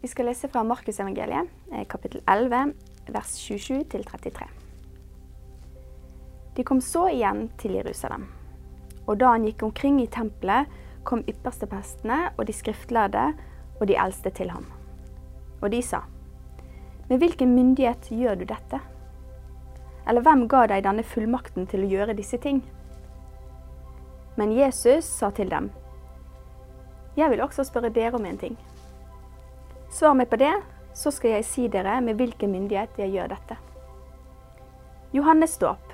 Vi 0.00 0.08
skal 0.08 0.26
lese 0.26 0.48
fra 0.48 0.64
Markusevangeliet, 0.64 1.48
eh, 1.72 1.84
kapittel 1.84 2.20
11, 2.26 2.72
vers 3.06 3.38
27-33. 3.50 4.48
De 6.56 6.64
kom 6.64 6.80
så 6.80 7.08
igjen 7.08 7.48
til 7.58 7.74
Jerusalem. 7.74 8.26
Og 9.06 9.18
da 9.18 9.32
han 9.32 9.44
gikk 9.44 9.62
omkring 9.62 10.00
i 10.02 10.06
tempelet, 10.06 10.66
kom 11.04 11.22
ypperstepestene 11.28 12.32
og 12.36 12.46
de 12.46 12.52
skriftlærde 12.52 13.26
og 13.80 13.86
de 13.86 13.96
eldste 13.96 14.30
til 14.30 14.50
ham. 14.50 14.66
Og 15.62 15.70
de 15.70 15.82
sa, 15.82 16.02
Med 17.08 17.18
hvilken 17.18 17.54
myndighet 17.54 18.08
gjør 18.10 18.34
du 18.34 18.44
dette? 18.44 18.80
Eller 20.08 20.20
hvem 20.20 20.48
ga 20.48 20.66
deg 20.66 20.82
denne 20.82 21.04
fullmakten 21.06 21.66
til 21.66 21.84
å 21.84 21.90
gjøre 21.90 22.16
disse 22.18 22.38
ting? 22.38 22.64
Men 24.36 24.52
Jesus 24.52 25.04
sa 25.04 25.30
til 25.30 25.48
dem, 25.48 25.70
Jeg 27.16 27.30
vil 27.30 27.40
også 27.40 27.64
spørre 27.64 27.88
dere 27.88 28.14
om 28.14 28.24
en 28.24 28.38
ting. 28.38 28.56
Svar 29.96 30.12
meg 30.12 30.28
på 30.28 30.36
det, 30.36 30.52
så 30.92 31.08
skal 31.08 31.38
jeg 31.38 31.44
si 31.48 31.62
dere 31.72 31.94
med 32.04 32.18
hvilken 32.18 32.50
myndighet 32.52 32.98
jeg 33.00 33.14
gjør 33.14 33.30
dette. 33.32 33.54
Johannes 35.16 35.54
dåp. 35.56 35.92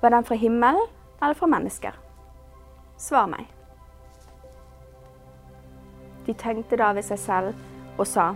Var 0.00 0.14
den 0.14 0.24
fra 0.24 0.38
himmelen 0.40 0.86
eller 1.18 1.36
fra 1.36 1.48
mennesker? 1.52 1.98
Svar 2.96 3.26
meg. 3.28 3.50
De 6.24 6.32
tenkte 6.40 6.78
da 6.80 6.94
ved 6.96 7.04
seg 7.04 7.20
selv 7.20 7.98
og 7.98 8.08
sa, 8.08 8.30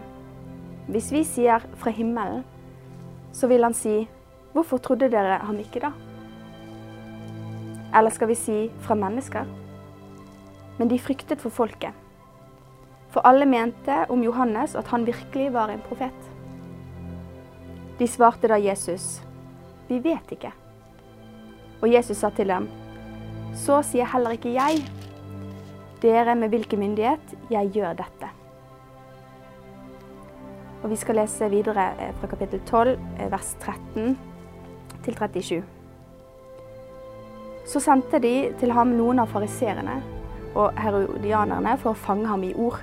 hvis 0.92 1.08
vi 1.14 1.22
sier 1.24 1.64
fra 1.80 1.92
himmelen, 1.96 2.42
så 3.32 3.48
vil 3.48 3.64
han 3.64 3.76
si, 3.76 4.02
hvorfor 4.52 4.82
trodde 4.84 5.08
dere 5.08 5.38
ham 5.40 5.56
ikke 5.62 5.80
da? 5.86 5.94
Eller 7.96 8.12
skal 8.12 8.28
vi 8.28 8.36
si 8.36 8.58
fra 8.84 8.98
mennesker? 8.98 9.48
Men 10.76 10.92
de 10.92 11.00
fryktet 11.00 11.40
for 11.40 11.54
folket. 11.62 11.96
For 13.12 13.24
alle 13.26 13.46
mente 13.48 14.02
om 14.12 14.22
Johannes 14.22 14.76
at 14.76 14.90
han 14.92 15.06
virkelig 15.08 15.52
var 15.52 15.72
en 15.72 15.84
profet. 15.84 16.28
De 17.98 18.06
svarte 18.08 18.48
da 18.50 18.58
Jesus, 18.60 19.20
vi 19.88 19.98
vet 20.04 20.34
ikke. 20.36 20.52
Og 21.80 21.90
Jesus 21.92 22.20
sa 22.20 22.30
til 22.34 22.50
dem, 22.50 22.68
så 23.56 23.80
sier 23.86 24.08
heller 24.12 24.36
ikke 24.36 24.52
jeg 24.54 24.82
dere 26.02 26.36
med 26.38 26.52
hvilken 26.52 26.82
myndighet 26.82 27.32
jeg 27.50 27.72
gjør 27.74 27.96
dette. 27.98 28.28
Og 30.82 30.90
Vi 30.90 30.96
skal 30.96 31.18
lese 31.18 31.48
videre 31.50 31.88
eh, 31.98 32.12
fra 32.20 32.28
kapittel 32.30 32.60
12, 32.60 32.92
eh, 33.18 33.30
vers 33.32 33.56
13 33.60 34.18
til 35.02 35.16
37. 35.16 35.64
Så 37.66 37.80
sendte 37.80 38.20
de 38.22 38.52
til 38.60 38.72
ham 38.72 38.94
noen 38.94 39.18
av 39.18 39.32
fariserene 39.32 39.98
og 40.54 40.78
herodianerne 40.78 41.74
for 41.82 41.92
å 41.92 41.98
fange 41.98 42.30
ham 42.30 42.46
i 42.46 42.54
ord. 42.54 42.78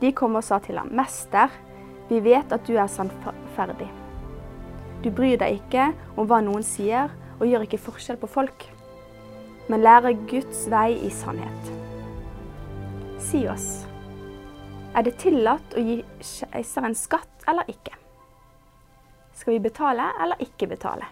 De 0.00 0.12
kom 0.16 0.38
og 0.38 0.44
sa 0.44 0.58
til 0.64 0.78
ham, 0.80 0.88
Mester, 0.96 1.52
vi 2.08 2.20
vet 2.24 2.52
at 2.52 2.64
du 2.66 2.76
er 2.78 2.88
sannferdig. 2.88 3.88
Du 5.04 5.10
bryr 5.12 5.36
deg 5.40 5.60
ikke 5.60 5.90
om 6.16 6.28
hva 6.28 6.40
noen 6.44 6.64
sier, 6.66 7.12
og 7.40 7.48
gjør 7.48 7.64
ikke 7.64 7.80
forskjell 7.80 8.18
på 8.20 8.28
folk, 8.28 8.66
men 9.70 9.84
lærer 9.84 10.16
Guds 10.28 10.66
vei 10.68 10.98
i 11.06 11.12
sannhet. 11.14 11.70
Si 13.20 13.46
oss, 13.48 13.86
er 14.96 15.06
det 15.06 15.16
tillatt 15.22 15.76
å 15.76 15.84
gi 15.84 16.00
keiseren 16.18 16.96
skatt 16.98 17.46
eller 17.48 17.68
ikke? 17.70 17.94
Skal 19.36 19.56
vi 19.56 19.62
betale 19.70 20.10
eller 20.20 20.42
ikke 20.44 20.68
betale? 20.68 21.06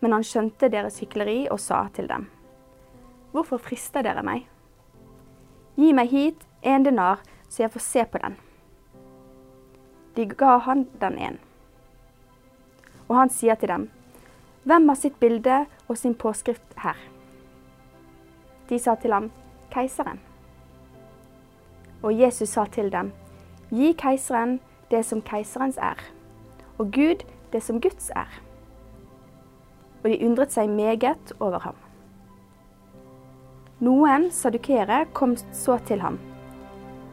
Men 0.00 0.14
han 0.16 0.24
skjønte 0.24 0.70
deres 0.72 1.00
hykleri 1.02 1.44
og 1.50 1.60
sa 1.60 1.86
til 1.96 2.08
dem, 2.08 2.28
Hvorfor 3.34 3.58
frister 3.58 4.04
dere 4.06 4.22
meg? 4.22 4.44
Gi 5.74 5.90
meg 5.96 6.12
hit 6.12 6.44
en 6.64 6.84
denar, 6.84 7.22
så 7.48 7.62
jeg 7.62 7.72
får 7.72 7.80
se 7.80 8.04
på 8.04 8.18
den. 8.18 8.36
De 10.16 10.26
ga 10.26 10.58
han 10.58 10.86
den 11.00 11.18
en. 11.18 11.38
Og 13.08 13.16
han 13.16 13.30
sier 13.30 13.54
til 13.54 13.68
dem, 13.68 13.90
Hvem 14.64 14.88
har 14.88 14.96
sitt 14.96 15.18
bilde 15.20 15.66
og 15.88 15.98
sin 15.98 16.14
påskrift 16.14 16.78
her? 16.80 16.96
De 18.68 18.78
sa 18.78 18.94
til 18.94 19.12
ham, 19.12 19.30
Keiseren. 19.70 20.20
Og 22.02 22.20
Jesus 22.20 22.48
sa 22.48 22.64
til 22.64 22.92
dem, 22.92 23.12
Gi 23.70 23.92
keiseren 23.92 24.60
det 24.90 25.04
som 25.04 25.22
keiserens 25.24 25.78
er, 25.80 25.98
og 26.78 26.92
Gud 26.92 27.24
det 27.52 27.62
som 27.62 27.80
Guds 27.80 28.10
er. 28.16 28.28
Og 30.04 30.10
de 30.10 30.20
undret 30.26 30.52
seg 30.52 30.68
meget 30.70 31.32
over 31.40 31.58
ham. 31.64 31.76
Noen 33.80 34.30
sadukere 34.30 35.04
kom 35.12 35.36
så 35.52 35.78
til 35.88 36.00
ham, 36.04 36.20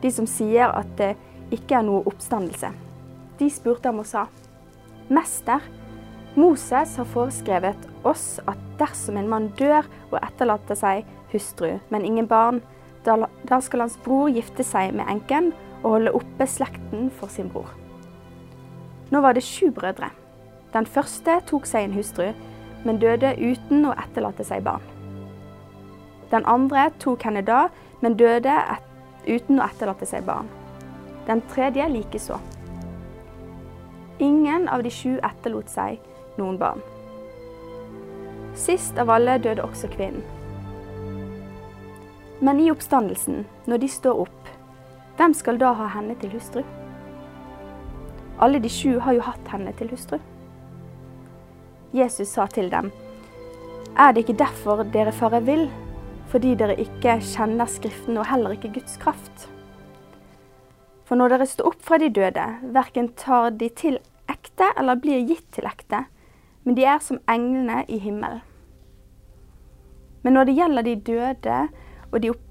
de 0.01 0.11
som 0.13 0.27
sier 0.29 0.71
at 0.71 0.89
det 0.99 1.13
ikke 1.53 1.77
er 1.79 1.85
noe 1.87 2.05
oppstandelse. 2.09 2.71
De 3.39 3.49
spurte 3.51 3.89
ham 3.89 4.01
og 4.03 4.07
sa, 4.09 4.27
Mester, 5.11 5.63
Moses 6.39 6.93
har 6.95 7.09
foreskrevet 7.11 7.87
oss 8.07 8.39
at 8.47 8.59
dersom 8.79 9.17
en 9.19 9.27
mann 9.31 9.49
dør 9.59 9.87
og 10.11 10.21
etterlater 10.21 10.77
seg 10.79 11.07
hustru, 11.33 11.75
men 11.91 12.05
ingen 12.07 12.29
barn, 12.29 12.61
da, 13.03 13.17
skal 13.59 13.83
hans 13.83 13.97
bror 14.05 14.29
gifte 14.31 14.63
seg 14.63 14.93
med 14.95 15.09
enken 15.11 15.51
og 15.81 15.97
holde 15.97 16.13
oppe 16.15 16.47
slekten 16.47 17.09
for 17.17 17.33
sin 17.33 17.49
bror. 17.51 17.69
Nå 19.11 19.19
var 19.19 19.35
det 19.35 19.43
sju 19.43 19.71
brødre. 19.75 20.11
Den 20.71 20.87
første 20.87 21.41
tok 21.49 21.67
seg 21.67 21.89
en 21.89 21.97
hustru, 21.97 22.29
men 22.85 23.01
døde 23.01 23.33
uten 23.35 23.83
å 23.89 23.95
etterlate 23.99 24.45
seg 24.47 24.63
barn. 24.63 24.85
Den 26.31 26.45
andre 26.47 26.87
tok 27.03 27.25
henne 27.27 27.43
da, 27.43 27.65
men 27.99 28.15
døde 28.15 28.53
et, 28.55 28.87
uten 29.25 29.59
å 29.59 29.67
etterlate 29.67 30.07
seg 30.09 30.25
barn. 30.27 30.49
Den 31.27 31.43
tredje 31.51 31.87
likeså. 31.89 32.39
Ingen 34.21 34.67
av 34.69 34.83
de 34.83 34.91
sju 34.93 35.17
etterlot 35.23 35.69
seg 35.69 36.01
noen 36.37 36.57
barn. 36.61 36.81
Sist 38.57 38.97
av 38.99 39.09
alle 39.09 39.37
døde 39.41 39.63
også 39.63 39.89
kvinnen. 39.93 40.25
Men 42.41 42.59
i 42.59 42.71
oppstandelsen, 42.73 43.45
når 43.69 43.83
de 43.83 43.87
står 43.93 44.23
opp, 44.23 44.47
hvem 45.17 45.33
skal 45.37 45.59
da 45.61 45.75
ha 45.77 45.87
henne 45.93 46.15
til 46.17 46.31
hustru? 46.33 46.63
Alle 48.41 48.57
de 48.59 48.69
sju 48.73 48.97
har 49.05 49.13
jo 49.13 49.25
hatt 49.27 49.51
henne 49.53 49.73
til 49.77 49.91
hustru. 49.93 50.17
Jesus 51.93 52.33
sa 52.33 52.47
til 52.47 52.71
dem, 52.71 52.91
Er 53.97 54.13
det 54.13 54.23
ikke 54.23 54.39
derfor 54.39 54.83
dere 54.83 55.11
farer 55.11 55.43
vill, 55.45 55.69
fordi 56.31 56.53
dere 56.55 56.77
ikke 56.79 57.17
kjenner 57.19 57.67
Skriften 57.67 58.19
og 58.19 58.29
heller 58.29 58.55
ikke 58.55 58.71
Guds 58.77 58.95
kraft? 59.01 59.49
For 61.03 61.19
når 61.19 61.33
dere 61.33 61.47
står 61.49 61.67
opp 61.73 61.81
fra 61.83 61.99
de 61.99 62.07
døde, 62.13 62.45
verken 62.71 63.09
tar 63.19 63.51
de 63.59 63.67
til 63.75 63.97
ekte 64.31 64.69
eller 64.79 64.99
blir 65.01 65.25
gitt 65.27 65.49
til 65.51 65.67
ekte, 65.67 66.05
men 66.63 66.77
de 66.77 66.85
er 66.87 67.01
som 67.03 67.19
englene 67.29 67.81
i 67.91 67.99
himmelen. 67.99 68.39
Men 70.23 70.37
når 70.37 70.47
det 70.47 70.55
gjelder 70.55 70.85
de 70.85 70.95
døde 70.95 71.57
og, 72.11 72.17
de 72.21 72.31
opp, 72.31 72.47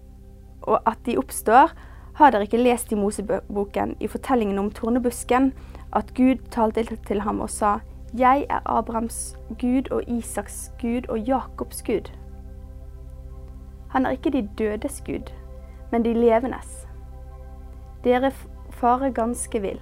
og 0.62 0.90
at 0.90 1.00
de 1.06 1.16
oppstår, 1.16 1.72
har 2.18 2.34
dere 2.34 2.44
ikke 2.44 2.60
lest 2.60 2.92
i 2.92 2.98
Moseboken, 2.98 3.94
i 4.02 4.10
fortellingen 4.10 4.58
om 4.60 4.72
tornebusken, 4.74 5.52
at 5.96 6.12
Gud 6.14 6.42
talte 6.50 6.84
til 7.06 7.22
ham 7.24 7.40
og 7.40 7.48
sa, 7.50 7.78
Jeg 8.12 8.46
er 8.50 8.60
Abrahams 8.66 9.36
Gud 9.60 9.88
og 9.90 10.02
Isaks 10.10 10.72
Gud 10.82 11.06
og 11.08 11.18
Jakobs 11.18 11.82
Gud. 11.82 12.10
Han 13.90 14.06
er 14.06 14.16
ikke 14.16 14.30
de 14.30 14.48
dødes 14.58 15.02
Gud, 15.06 15.32
men 15.90 16.04
de 16.04 16.14
levendes. 16.14 16.86
Dere 18.04 18.32
farer 18.70 19.10
ganske 19.10 19.60
vill. 19.60 19.80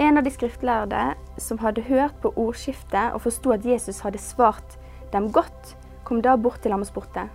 En 0.00 0.16
av 0.16 0.24
de 0.24 0.32
skriftlærde 0.32 1.02
som 1.38 1.60
hadde 1.60 1.84
hørt 1.86 2.16
på 2.22 2.32
ordskiftet 2.36 3.14
og 3.14 3.22
forsto 3.26 3.52
at 3.52 3.66
Jesus 3.66 4.00
hadde 4.00 4.18
svart 4.18 4.78
dem 5.12 5.30
godt, 5.32 5.76
kom 6.04 6.22
da 6.22 6.36
bort 6.36 6.62
til 6.62 6.72
ham 6.72 6.82
og 6.82 6.88
spurte. 6.88 7.28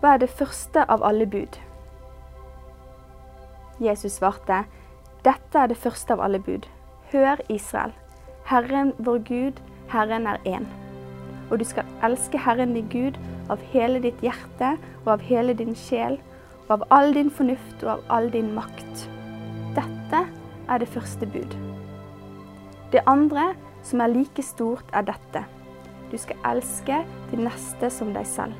Hva 0.00 0.14
er 0.14 0.22
det 0.22 0.30
første 0.30 0.84
av 0.88 1.04
alle 1.04 1.26
bud? 1.26 1.58
Jesus 3.80 4.20
svarte, 4.20 4.64
Dette 5.24 5.58
er 5.58 5.68
det 5.68 5.76
første 5.76 6.14
av 6.14 6.22
alle 6.22 6.38
bud. 6.40 6.68
Hør, 7.12 7.42
Israel. 7.50 7.92
Herren 8.46 8.94
vår 8.98 9.22
Gud, 9.26 9.62
Herren 9.90 10.26
er 10.26 10.38
én. 10.46 10.85
Og 11.50 11.60
du 11.60 11.64
skal 11.64 11.86
elske 12.04 12.38
Herren 12.38 12.74
din 12.74 12.88
Gud 12.90 13.18
av 13.52 13.62
hele 13.72 14.00
ditt 14.02 14.22
hjerte 14.24 14.74
og 15.04 15.12
av 15.16 15.26
hele 15.26 15.54
din 15.54 15.74
sjel 15.78 16.18
og 16.66 16.78
av 16.78 16.86
all 16.90 17.14
din 17.14 17.30
fornuft 17.30 17.84
og 17.86 17.96
av 17.96 18.04
all 18.16 18.30
din 18.34 18.50
makt. 18.56 19.06
Dette 19.76 20.24
er 20.66 20.82
det 20.82 20.90
første 20.90 21.26
bud. 21.30 21.54
Det 22.92 23.02
andre, 23.06 23.52
som 23.82 24.00
er 24.00 24.10
like 24.10 24.42
stort, 24.42 24.86
er 24.92 25.06
dette. 25.06 25.44
Du 26.10 26.16
skal 26.18 26.38
elske 26.46 27.02
din 27.30 27.46
neste 27.46 27.90
som 27.90 28.12
deg 28.14 28.26
selv. 28.26 28.54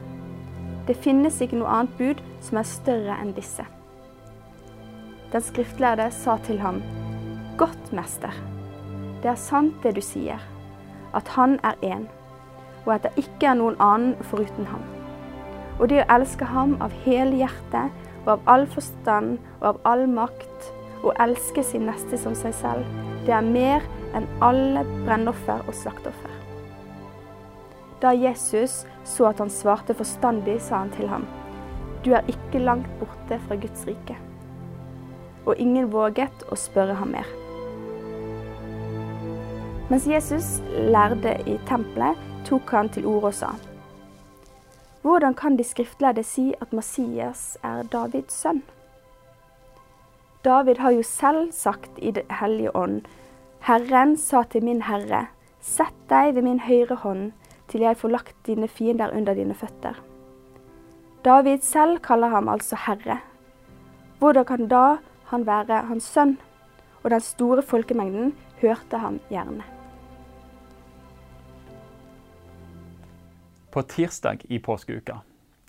Det 0.86 0.94
finnes 1.02 1.40
ikke 1.42 1.58
noe 1.58 1.70
annet 1.70 1.98
bud 1.98 2.22
som 2.42 2.60
er 2.60 2.68
større 2.68 3.16
enn 3.22 3.34
disse. 3.34 3.66
Den 5.32 5.42
skriftlærde 5.42 6.10
sa 6.14 6.36
til 6.46 6.60
ham, 6.62 6.82
Godt, 7.58 7.92
mester. 7.92 8.34
Det 9.22 9.30
er 9.32 9.40
sant 9.40 9.78
det 9.82 9.94
du 9.96 10.02
sier, 10.04 10.42
at 11.16 11.28
han 11.34 11.56
er 11.64 11.78
én, 11.82 12.04
og 12.86 12.94
at 12.94 13.06
det 13.06 13.26
ikke 13.26 13.50
er 13.50 13.58
noen 13.58 13.76
annen 13.82 14.14
foruten 14.30 14.66
ham. 14.70 14.84
og 15.78 15.90
det 15.90 15.98
å 16.00 16.08
elske 16.14 16.46
ham 16.48 16.70
av 16.80 16.92
hele 17.04 17.36
hjertet 17.36 17.92
og 18.24 18.30
av 18.32 18.46
all 18.48 18.64
forstand 18.66 19.36
og 19.60 19.66
av 19.68 19.80
all 19.84 20.06
makt, 20.08 20.72
og 21.04 21.12
elske 21.20 21.62
sin 21.62 21.84
neste 21.86 22.16
som 22.18 22.34
seg 22.34 22.54
selv, 22.56 22.86
det 23.26 23.34
er 23.36 23.44
mer 23.44 23.84
enn 24.16 24.26
alle 24.40 24.86
brennoffer 25.04 25.60
og 25.68 25.76
slakteoffer. 25.76 26.32
Da 28.00 28.12
Jesus 28.16 28.84
så 29.04 29.30
at 29.30 29.40
han 29.40 29.52
svarte 29.52 29.94
forstandig, 29.96 30.58
sa 30.60 30.82
han 30.84 30.92
til 30.96 31.08
ham, 31.12 31.26
Du 32.04 32.12
er 32.14 32.22
ikke 32.30 32.60
langt 32.62 32.86
borte 33.00 33.38
fra 33.48 33.56
Guds 33.58 33.82
rike. 33.86 34.14
Og 35.44 35.58
ingen 35.58 35.88
våget 35.90 36.44
å 36.52 36.58
spørre 36.58 36.94
ham 36.94 37.10
mer. 37.16 37.26
Mens 39.90 40.06
Jesus 40.06 40.60
lærte 40.70 41.34
i 41.46 41.56
tempelet, 41.66 42.18
tok 42.46 42.70
han 42.70 42.88
til 42.94 43.06
orde 43.10 43.32
og 43.32 43.34
sa, 43.34 43.50
hvordan 45.02 45.34
kan 45.38 45.58
de 45.58 45.64
skriftlærde 45.64 46.22
si 46.26 46.48
at 46.60 46.72
Messias 46.74 47.58
er 47.62 47.84
Davids 47.92 48.34
sønn? 48.34 48.62
David 50.46 50.78
har 50.82 50.94
jo 50.94 51.02
selv 51.02 51.52
sagt 51.52 51.98
i 51.98 52.10
Det 52.10 52.24
hellige 52.40 52.76
ånd, 52.76 53.02
Herren 53.66 54.16
sa 54.16 54.42
til 54.42 54.64
min 54.64 54.82
Herre, 54.82 55.26
sett 55.60 55.94
deg 56.10 56.34
ved 56.34 56.42
min 56.46 56.60
høyre 56.62 56.94
hånd 57.02 57.32
til 57.66 57.82
jeg 57.82 57.98
får 57.98 58.14
lagt 58.14 58.36
dine 58.46 58.68
fiender 58.68 59.10
under 59.10 59.34
dine 59.34 59.54
føtter. 59.54 59.98
David 61.24 61.62
selv 61.66 61.98
kaller 61.98 62.28
ham 62.28 62.48
altså 62.48 62.78
Herre. 62.86 63.20
Hvordan 64.18 64.44
kan 64.44 64.68
da 64.68 64.96
han 65.32 65.46
være 65.46 65.86
hans 65.90 66.04
sønn? 66.04 66.38
Og 67.02 67.10
den 67.10 67.20
store 67.20 67.62
folkemengden 67.62 68.34
hørte 68.62 68.98
ham 68.98 69.20
gjerne. 69.30 69.75
På 73.76 73.82
tirsdag 73.82 74.38
i 74.48 74.58
påskeuka 74.58 75.20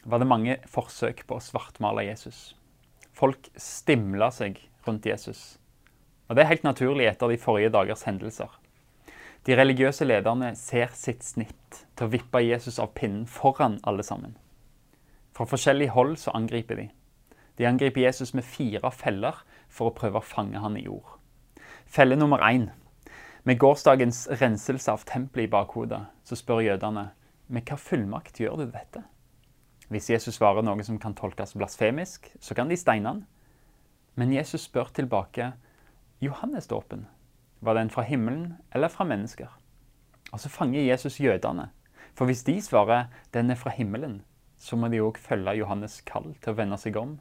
var 0.04 0.20
det 0.20 0.26
mange 0.32 0.54
forsøk 0.72 1.26
på 1.28 1.36
å 1.36 1.44
svartmale 1.44 2.06
Jesus. 2.08 2.54
Folk 3.12 3.50
stimla 3.60 4.30
seg 4.32 4.62
rundt 4.86 5.10
Jesus. 5.10 5.58
Og 6.30 6.38
det 6.38 6.46
er 6.46 6.50
helt 6.54 6.64
naturlig 6.64 7.10
etter 7.10 7.28
de 7.28 7.40
forrige 7.44 7.74
dagers 7.76 8.06
hendelser. 8.08 8.48
De 9.44 9.58
religiøse 9.60 10.08
lederne 10.08 10.54
ser 10.56 10.96
sitt 10.96 11.28
snitt 11.28 11.82
til 12.00 12.08
å 12.08 12.14
vippe 12.16 12.46
Jesus 12.46 12.80
av 12.80 12.94
pinnen 12.96 13.28
foran 13.28 13.76
alle 13.84 14.08
sammen. 14.08 14.40
Fra 15.36 15.44
forskjellig 15.44 15.92
hold 15.92 16.16
så 16.24 16.32
angriper 16.40 16.80
de. 16.80 16.88
De 17.60 17.68
angriper 17.68 18.06
Jesus 18.06 18.32
med 18.32 18.48
fire 18.48 18.96
feller 18.96 19.44
for 19.68 19.92
å 19.92 19.98
prøve 20.00 20.24
å 20.24 20.30
fange 20.32 20.64
han 20.64 20.80
i 20.80 20.88
ord. 20.88 21.20
Felle 21.84 22.16
nummer 22.16 22.40
én. 22.54 22.70
Med 23.44 23.60
gårsdagens 23.60 24.30
renselse 24.40 24.96
av 24.96 25.04
tempelet 25.04 25.52
i 25.52 25.56
bakhodet 25.60 26.06
så 26.24 26.40
spør 26.40 26.64
jødene 26.72 27.10
med 27.48 27.68
hva 27.68 27.78
fullmakt 27.80 28.40
gjør 28.42 28.62
du 28.62 28.66
dette? 28.72 29.04
Hvis 29.88 30.10
Jesus 30.12 30.36
svarer 30.36 30.66
noe 30.66 30.84
som 30.84 31.00
kan 31.00 31.16
tolkes 31.16 31.56
blasfemisk, 31.56 32.28
så 32.44 32.56
kan 32.58 32.68
de 32.68 32.78
steine 32.80 33.08
han. 33.08 33.22
Men 34.20 34.34
Jesus 34.36 34.66
spør 34.68 34.92
tilbake 34.94 35.54
Johannesdåpen, 36.20 37.06
var 37.62 37.78
den 37.78 37.90
fra 37.94 38.04
himmelen 38.04 38.58
eller 38.76 38.92
fra 38.92 39.06
mennesker? 39.08 39.48
Og 40.34 40.42
så 40.44 40.50
fanger 40.52 40.84
Jesus 40.84 41.20
jødene. 41.20 41.70
For 42.18 42.26
hvis 42.26 42.44
de 42.44 42.58
svarer 42.62 43.08
den 43.34 43.52
er 43.54 43.60
fra 43.60 43.72
himmelen, 43.72 44.24
så 44.58 44.76
må 44.76 44.90
de 44.90 45.02
òg 45.06 45.20
følge 45.22 45.60
Johannes' 45.62 46.02
kall 46.06 46.34
til 46.42 46.54
å 46.54 46.58
vende 46.58 46.80
seg 46.82 46.98
om 46.98 47.20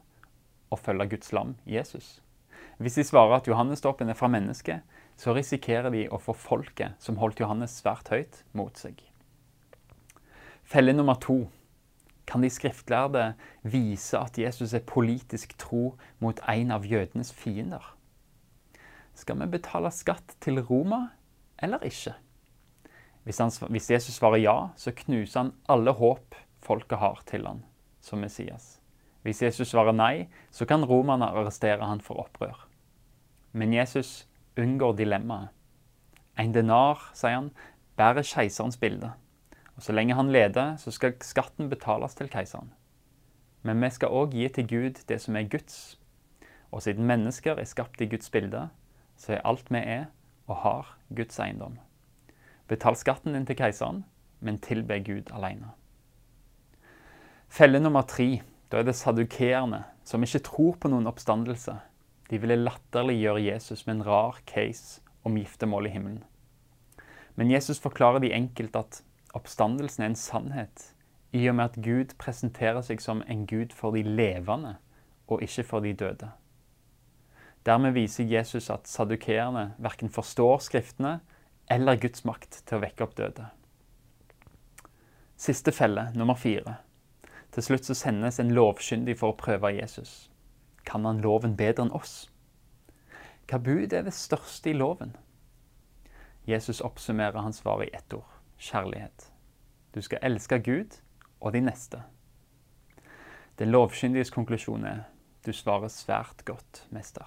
og 0.73 0.81
følge 0.81 1.07
Guds 1.13 1.31
lam, 1.31 1.55
Jesus. 1.65 2.17
Hvis 2.77 2.97
de 2.99 3.05
svarer 3.07 3.37
at 3.37 3.47
Johannesdåpen 3.47 4.09
er 4.09 4.17
fra 4.17 4.27
mennesket, 4.27 4.81
så 5.17 5.33
risikerer 5.33 5.93
de 5.93 6.07
å 6.11 6.19
få 6.21 6.35
folket 6.35 6.97
som 7.01 7.17
holdt 7.21 7.39
Johannes 7.39 7.77
svært 7.79 8.11
høyt, 8.11 8.43
mot 8.53 8.75
seg. 8.77 8.99
Felle 10.67 10.91
nummer 10.93 11.15
to. 11.23 11.45
Kan 12.27 12.43
de 12.43 12.49
skriftlærde 12.51 13.37
vise 13.63 14.19
at 14.19 14.35
Jesus 14.37 14.73
er 14.75 14.83
politisk 14.83 15.53
tro 15.57 15.95
mot 16.19 16.39
en 16.43 16.73
av 16.75 16.83
jødenes 16.83 17.31
fiender? 17.31 17.93
Skal 19.15 19.39
vi 19.39 19.47
betale 19.53 19.91
skatt 19.95 20.35
til 20.43 20.59
Roma 20.59 21.07
eller 21.63 21.85
ikke? 21.87 22.17
Hvis, 23.23 23.39
han, 23.39 23.51
hvis 23.71 23.87
Jesus 23.91 24.17
svarer 24.19 24.43
ja, 24.43 24.57
så 24.75 24.91
knuser 24.91 25.39
han 25.39 25.53
alle 25.71 25.93
håp 25.95 26.35
folket 26.59 26.99
har 26.99 27.23
til 27.27 27.47
han 27.47 27.63
som 28.03 28.19
Messias. 28.19 28.81
Hvis 29.23 29.41
Jesus 29.41 29.71
svarer 29.71 29.95
nei, 29.95 30.27
så 30.51 30.67
kan 30.67 30.83
romerne 30.87 31.31
arrestere 31.31 31.87
han 31.87 32.03
for 32.03 32.19
opprør. 32.19 32.67
Men 33.51 33.73
Jesus 33.73 34.27
unngår 34.59 34.99
dilemmaet. 34.99 35.47
En 36.37 36.51
denar, 36.53 37.07
sier 37.17 37.39
han, 37.39 37.49
bærer 37.97 38.27
keiserens 38.27 38.77
bilde. 38.77 39.13
Og 39.77 39.83
Så 39.83 39.93
lenge 39.93 40.15
han 40.17 40.31
leder, 40.31 40.75
så 40.77 40.91
skal 40.91 41.13
skatten 41.21 41.69
betales 41.69 42.15
til 42.15 42.29
keiseren. 42.29 42.73
Men 43.61 43.81
vi 43.81 43.89
skal 43.93 44.09
òg 44.09 44.33
gi 44.33 44.47
til 44.49 44.67
Gud 44.67 45.03
det 45.07 45.21
som 45.21 45.35
er 45.35 45.49
Guds. 45.49 45.99
Og 46.71 46.81
siden 46.81 47.05
mennesker 47.05 47.55
er 47.55 47.65
skapt 47.69 48.01
i 48.01 48.09
Guds 48.09 48.29
bilde, 48.29 48.69
så 49.17 49.33
er 49.33 49.45
alt 49.45 49.69
vi 49.71 49.77
er 49.77 50.05
og 50.47 50.55
har, 50.63 50.97
Guds 51.15 51.39
eiendom. 51.39 51.77
Betal 52.67 52.95
skatten 52.95 53.33
din 53.33 53.45
til 53.45 53.55
keiseren, 53.55 54.05
men 54.39 54.59
tilbe 54.59 54.99
Gud 54.99 55.31
alene. 55.33 55.71
Felle 57.47 57.79
nummer 57.79 58.01
tre. 58.01 58.41
Da 58.71 58.81
er 58.81 58.83
det 58.83 58.97
sadukeerne, 58.99 59.85
som 60.03 60.23
ikke 60.23 60.43
tror 60.43 60.75
på 60.75 60.89
noen 60.91 61.07
oppstandelse. 61.07 61.77
De 62.27 62.39
ville 62.41 62.57
latterliggjøre 62.59 63.45
Jesus 63.45 63.85
med 63.87 63.95
en 63.95 64.07
rar 64.09 64.41
case 64.45 65.01
om 65.23 65.37
giftermål 65.39 65.87
i 65.87 65.93
himmelen. 65.93 66.23
Men 67.35 67.51
Jesus 67.51 67.79
forklarer 67.79 68.19
de 68.19 68.33
enkelt 68.35 68.75
at 68.75 69.03
oppstandelsen 69.37 70.03
er 70.03 70.11
en 70.11 70.19
sannhet, 70.19 70.91
i 71.31 71.45
og 71.49 71.57
med 71.59 71.71
at 71.71 71.79
Gud 71.83 72.15
presenterer 72.21 72.81
seg 72.85 73.01
som 73.03 73.21
en 73.27 73.45
Gud 73.49 73.75
for 73.75 73.95
de 73.95 74.03
levende, 74.03 74.77
og 75.27 75.43
ikke 75.43 75.65
for 75.67 75.83
de 75.83 75.93
døde. 75.93 76.29
Dermed 77.67 77.91
viser 77.97 78.23
Jesus 78.23 78.69
at 78.71 78.87
sadukeerne 78.87 79.73
verken 79.83 80.09
forstår 80.09 80.61
Skriftene 80.63 81.19
eller 81.69 81.99
Guds 81.99 82.23
makt 82.25 82.61
til 82.63 82.77
å 82.77 82.83
vekke 82.85 83.03
opp 83.03 83.17
døde. 83.17 83.49
Siste 85.37 85.73
felle, 85.75 86.07
nummer 86.15 86.39
fire. 86.39 86.77
Til 87.51 87.65
slutt 87.65 87.85
så 87.85 87.97
sendes 87.97 88.39
en 88.39 88.53
lovkyndig 88.55 89.17
for 89.19 89.33
å 89.33 89.37
prøve 89.37 89.75
Jesus. 89.75 90.31
Kan 90.87 91.05
han 91.05 91.19
loven 91.21 91.57
bedre 91.59 91.85
enn 91.85 91.93
oss? 91.93 92.29
Hva 93.51 93.59
bud 93.59 93.93
er 93.93 94.07
det 94.07 94.15
største 94.15 94.71
i 94.71 94.77
loven? 94.77 95.13
Jesus 96.47 96.79
oppsummerer 96.81 97.43
hans 97.43 97.59
svar 97.59 97.83
i 97.83 97.91
ett 97.91 98.15
ord 98.15 98.36
kjærlighet. 98.57 99.31
Du 99.95 100.01
skal 100.01 100.19
elske 100.21 100.59
Gud 100.59 100.99
og 101.39 101.53
de 101.53 101.61
neste. 101.61 102.01
Den 103.59 103.71
lovkyndiges 103.71 104.29
konklusjon 104.29 104.85
er 104.85 105.05
du 105.45 105.53
svarer 105.53 105.87
svært 105.87 106.43
godt, 106.45 106.83
mester. 106.91 107.25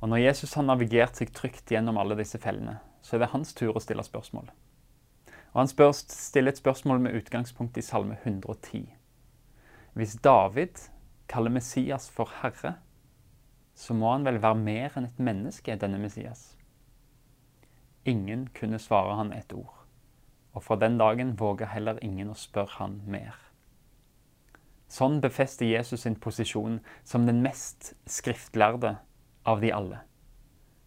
Og 0.00 0.08
Når 0.08 0.16
Jesus 0.16 0.54
har 0.54 0.66
navigert 0.66 1.16
seg 1.16 1.30
trygt 1.32 1.70
gjennom 1.70 1.96
alle 1.96 2.16
disse 2.18 2.38
fellene, 2.38 2.80
så 3.00 3.16
er 3.16 3.22
det 3.22 3.30
hans 3.32 3.54
tur 3.54 3.76
å 3.76 3.80
stille 3.80 4.02
spørsmål. 4.04 4.50
Og 5.54 5.60
Han 5.60 5.70
spør, 5.70 5.92
stiller 5.92 6.52
et 6.52 6.58
spørsmål 6.58 7.00
med 7.00 7.14
utgangspunkt 7.14 7.78
i 7.78 7.82
Salme 7.82 8.18
110. 8.24 8.88
Hvis 9.94 10.16
David 10.18 10.90
kaller 11.28 11.50
Messias 11.54 12.10
for 12.10 12.28
Herre, 12.42 12.74
så 13.74 13.94
må 13.94 14.10
han 14.12 14.26
vel 14.26 14.42
være 14.42 14.58
mer 14.58 14.98
enn 14.98 15.06
et 15.06 15.18
menneske, 15.18 15.76
denne 15.78 15.98
Messias. 16.02 16.56
Ingen 18.04 18.48
kunne 18.54 18.78
svare 18.78 19.16
han 19.16 19.32
et 19.32 19.52
ord. 19.52 19.72
Og 20.52 20.62
fra 20.62 20.76
den 20.76 20.98
dagen 20.98 21.34
våga 21.40 21.66
heller 21.72 21.98
ingen 22.04 22.30
å 22.30 22.38
spørre 22.38 22.78
han 22.78 23.00
mer. 23.08 23.34
Sånn 24.92 25.22
befester 25.24 25.66
Jesus 25.66 26.04
sin 26.04 26.14
posisjon 26.20 26.78
som 27.02 27.24
den 27.26 27.40
mest 27.42 27.94
skriftlærde 28.06 28.98
av 29.48 29.62
de 29.64 29.72
alle. 29.72 30.02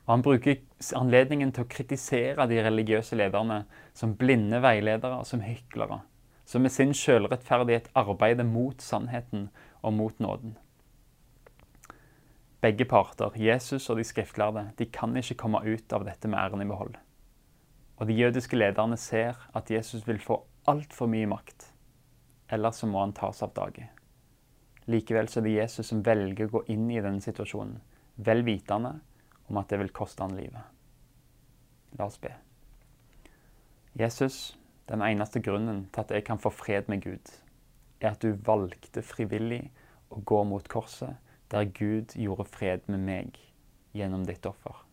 Og 0.06 0.14
Han 0.14 0.24
bruker 0.24 0.62
anledningen 0.96 1.52
til 1.52 1.66
å 1.66 1.72
kritisere 1.72 2.46
de 2.48 2.62
religiøse 2.64 3.18
lederne 3.20 3.66
som 3.98 4.14
blinde 4.16 4.62
veiledere 4.64 5.18
og 5.20 5.28
som 5.28 5.42
hyklere, 5.44 6.00
som 6.46 6.64
med 6.64 6.72
sin 6.72 6.94
selvrettferdighet 6.96 7.90
arbeider 7.98 8.48
mot 8.48 8.80
sannheten 8.82 9.50
og 9.82 9.98
mot 9.98 10.24
nåden. 10.24 10.56
Begge 12.62 12.88
parter, 12.90 13.36
Jesus 13.36 13.90
og 13.90 14.00
de 14.00 14.06
skriftlærde, 14.08 14.70
de 14.78 14.86
kan 14.86 15.18
ikke 15.18 15.42
komme 15.44 15.66
ut 15.66 15.94
av 15.94 16.08
dette 16.08 16.32
med 16.32 16.40
æren 16.40 16.64
i 16.64 16.70
behold. 16.70 16.96
Og 17.98 18.08
de 18.08 18.14
jødiske 18.14 18.58
lederne 18.58 18.98
ser 18.98 19.38
at 19.58 19.72
Jesus 19.72 20.06
vil 20.08 20.20
få 20.22 20.44
altfor 20.70 21.10
mye 21.10 21.30
makt. 21.30 21.72
Ellers 22.54 22.82
så 22.82 22.88
må 22.88 23.02
han 23.02 23.16
tas 23.18 23.42
av 23.44 23.56
dage. 23.58 23.90
Likevel 24.88 25.28
så 25.28 25.42
er 25.42 25.48
det 25.48 25.56
Jesus 25.56 25.90
som 25.90 26.04
velger 26.06 26.48
å 26.48 26.58
gå 26.58 26.64
inn 26.72 26.86
i 26.92 27.02
denne 27.02 27.24
situasjonen, 27.24 27.80
vel 28.24 28.46
vitende 28.48 28.94
om 29.50 29.60
at 29.60 29.72
det 29.72 29.82
vil 29.82 29.92
koste 29.96 30.24
han 30.24 30.38
livet. 30.38 30.64
La 32.00 32.08
oss 32.08 32.20
be. 32.22 32.32
Jesus, 33.98 34.56
den 34.88 35.04
eneste 35.04 35.42
grunnen 35.44 35.88
til 35.92 36.06
at 36.06 36.14
jeg 36.14 36.28
kan 36.28 36.40
få 36.40 36.54
fred 36.54 36.88
med 36.92 37.04
Gud, 37.04 37.34
er 38.00 38.14
at 38.14 38.24
du 38.24 38.38
valgte 38.48 39.04
frivillig 39.04 39.66
å 40.14 40.22
gå 40.22 40.44
mot 40.48 40.68
korset, 40.72 41.18
der 41.52 41.68
Gud 41.72 42.14
gjorde 42.16 42.48
fred 42.48 42.86
med 42.92 43.04
meg 43.08 43.40
gjennom 43.98 44.24
ditt 44.28 44.46
offer. 44.46 44.87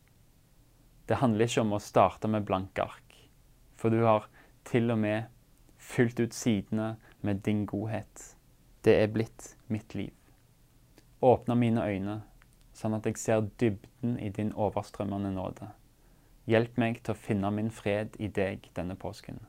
Det 1.07 1.21
handler 1.21 1.49
ikke 1.49 1.65
om 1.65 1.75
å 1.77 1.83
starte 1.83 2.29
med 2.31 2.47
blanke 2.49 2.85
ark, 2.85 3.17
for 3.77 3.93
du 3.93 4.05
har 4.07 4.29
til 4.65 4.91
og 4.95 4.99
med 5.03 5.29
fylt 5.77 6.21
ut 6.21 6.35
sidene 6.35 6.95
med 7.21 7.43
din 7.45 7.67
godhet. 7.67 8.37
Det 8.85 8.97
er 9.03 9.13
blitt 9.13 9.55
mitt 9.69 9.95
liv. 9.95 10.13
Åpne 11.25 11.57
mine 11.57 11.85
øyne, 11.85 12.19
sånn 12.77 12.97
at 12.97 13.07
jeg 13.09 13.21
ser 13.21 13.49
dybden 13.61 14.19
i 14.21 14.31
din 14.33 14.53
overstrømmende 14.53 15.33
nåde. 15.37 15.71
Hjelp 16.49 16.77
meg 16.81 17.01
til 17.05 17.15
å 17.15 17.21
finne 17.21 17.53
min 17.55 17.71
fred 17.73 18.17
i 18.21 18.29
deg 18.29 18.69
denne 18.77 18.97
påsken, 19.01 19.41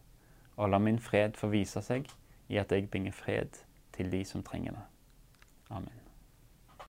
og 0.56 0.72
la 0.72 0.80
min 0.80 1.00
fred 1.00 1.36
få 1.40 1.52
vise 1.52 1.84
seg 1.84 2.08
i 2.48 2.60
at 2.62 2.72
jeg 2.72 2.90
bringer 2.92 3.16
fred 3.16 3.64
til 3.96 4.12
de 4.12 4.24
som 4.28 4.44
trenger 4.44 4.78
det. 4.78 4.88
Amen. 5.72 6.05